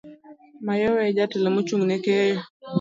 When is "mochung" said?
1.55-1.85